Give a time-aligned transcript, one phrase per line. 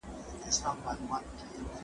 [0.05, 1.79] کیکونه د جشنونو پر مهال ډېر خوړل کېږي.